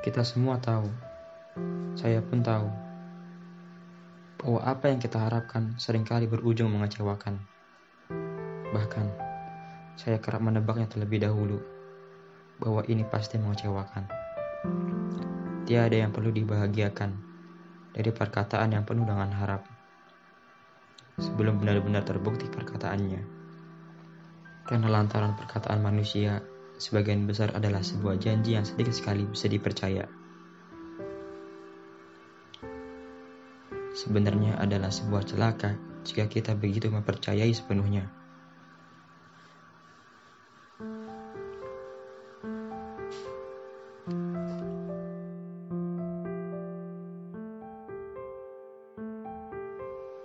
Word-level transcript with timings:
Kita 0.00 0.24
semua 0.24 0.56
tahu, 0.56 0.88
saya 1.92 2.24
pun 2.24 2.40
tahu, 2.40 2.72
bahwa 4.40 4.60
apa 4.64 4.88
yang 4.88 4.96
kita 4.96 5.20
harapkan 5.20 5.76
sering 5.76 6.08
kali 6.08 6.24
berujung 6.24 6.72
mengecewakan. 6.72 7.36
Bahkan, 8.72 9.06
saya 10.00 10.16
kerap 10.16 10.40
menebaknya 10.40 10.88
terlebih 10.88 11.20
dahulu, 11.20 11.60
bahwa 12.56 12.80
ini 12.88 13.04
pasti 13.04 13.36
mengecewakan. 13.36 14.08
Tiada 15.68 16.00
yang 16.00 16.16
perlu 16.16 16.32
dibahagiakan 16.32 17.10
dari 17.92 18.08
perkataan 18.08 18.72
yang 18.72 18.88
penuh 18.88 19.04
dengan 19.04 19.28
harap, 19.36 19.68
sebelum 21.20 21.60
benar-benar 21.60 22.08
terbukti 22.08 22.48
perkataannya. 22.48 23.20
Karena 24.64 24.88
lantaran 24.88 25.36
perkataan 25.36 25.84
manusia 25.84 26.40
sebagian 26.80 27.28
besar 27.28 27.52
adalah 27.52 27.84
sebuah 27.84 28.16
janji 28.16 28.56
yang 28.56 28.64
sedikit 28.64 28.96
sekali 28.96 29.28
bisa 29.28 29.52
dipercaya. 29.52 30.08
Sebenarnya 33.92 34.56
adalah 34.56 34.88
sebuah 34.88 35.28
celaka 35.28 35.76
jika 36.08 36.24
kita 36.24 36.56
begitu 36.56 36.88
mempercayai 36.88 37.52
sepenuhnya. 37.52 38.08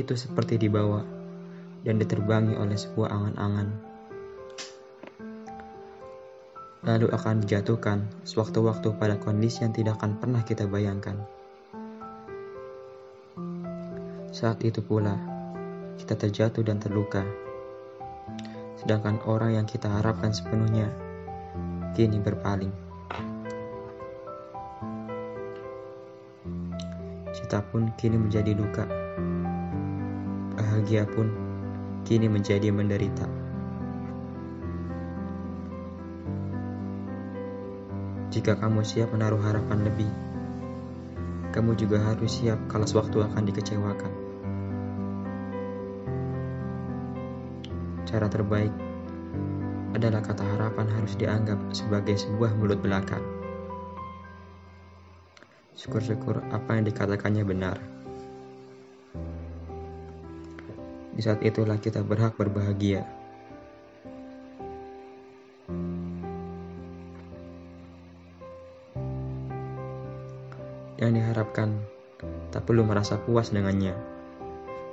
Itu 0.00 0.16
seperti 0.16 0.56
dibawa 0.56 1.04
dan 1.84 2.00
diterbangi 2.00 2.56
oleh 2.56 2.78
sebuah 2.78 3.12
angan-angan 3.12 3.87
lalu 6.88 7.12
akan 7.12 7.44
dijatuhkan 7.44 8.08
sewaktu-waktu 8.24 8.96
pada 8.96 9.20
kondisi 9.20 9.60
yang 9.60 9.76
tidak 9.76 10.00
akan 10.00 10.16
pernah 10.16 10.40
kita 10.40 10.64
bayangkan. 10.64 11.20
Saat 14.32 14.64
itu 14.64 14.80
pula, 14.80 15.12
kita 16.00 16.16
terjatuh 16.16 16.64
dan 16.64 16.80
terluka. 16.80 17.28
Sedangkan 18.80 19.20
orang 19.28 19.60
yang 19.60 19.66
kita 19.68 19.84
harapkan 19.84 20.32
sepenuhnya 20.32 20.88
kini 21.92 22.24
berpaling. 22.24 22.72
Cita 27.36 27.60
pun 27.68 27.92
kini 28.00 28.16
menjadi 28.16 28.56
luka. 28.56 28.88
Bahagia 30.56 31.04
pun 31.04 31.28
kini 32.08 32.32
menjadi 32.32 32.72
menderita. 32.72 33.47
Jika 38.28 38.60
kamu 38.60 38.84
siap 38.84 39.08
menaruh 39.16 39.40
harapan 39.40 39.88
lebih, 39.88 40.12
kamu 41.48 41.72
juga 41.80 41.96
harus 41.96 42.28
siap 42.28 42.60
kalau 42.68 42.84
sewaktu 42.84 43.24
akan 43.24 43.42
dikecewakan. 43.48 44.12
Cara 48.04 48.28
terbaik 48.28 48.72
adalah 49.96 50.20
kata 50.20 50.44
harapan 50.44 50.86
harus 50.92 51.16
dianggap 51.16 51.56
sebagai 51.72 52.20
sebuah 52.20 52.52
mulut 52.60 52.84
belakang. 52.84 53.24
Syukur-syukur 55.72 56.44
apa 56.52 56.76
yang 56.76 56.84
dikatakannya 56.84 57.44
benar. 57.48 57.76
Di 61.16 61.24
saat 61.24 61.40
itulah 61.42 61.80
kita 61.80 62.04
berhak 62.04 62.36
berbahagia. 62.36 63.17
Yang 70.98 71.14
diharapkan, 71.14 71.78
tak 72.50 72.66
perlu 72.66 72.82
merasa 72.82 73.22
puas 73.22 73.54
dengannya. 73.54 73.94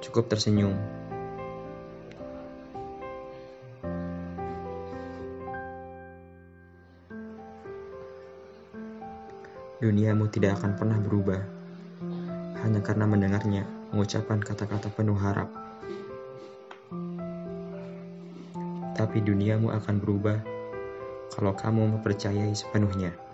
Cukup 0.06 0.30
tersenyum. 0.30 0.78
Duniamu 9.82 10.30
tidak 10.30 10.62
akan 10.62 10.78
pernah 10.78 10.98
berubah 11.02 11.42
hanya 12.62 12.82
karena 12.86 13.06
mendengarnya 13.10 13.66
mengucapkan 13.90 14.42
kata-kata 14.42 14.94
penuh 14.94 15.18
harap. 15.18 15.50
Tapi 18.94 19.18
duniamu 19.26 19.74
akan 19.74 19.96
berubah 19.98 20.38
kalau 21.34 21.54
kamu 21.58 21.98
mempercayai 21.98 22.54
sepenuhnya. 22.54 23.25